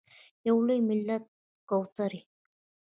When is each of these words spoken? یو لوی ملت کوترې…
یو 0.47 0.57
لوی 0.67 0.79
ملت 0.89 1.23
کوترې… 1.69 2.21